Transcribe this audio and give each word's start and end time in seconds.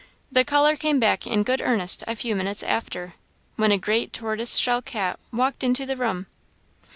The 0.31 0.43
colour 0.43 0.75
came 0.75 0.99
back 0.99 1.27
in 1.27 1.43
good 1.43 1.61
earnest 1.61 2.03
a 2.07 2.15
few 2.15 2.35
minutes 2.35 2.63
after, 2.63 3.13
when 3.55 3.71
a 3.71 3.77
great 3.77 4.11
tortoise 4.13 4.55
shell 4.57 4.81
cat 4.81 5.19
walked 5.31 5.63
into 5.63 5.85
the 5.85 5.95
room. 5.95 6.25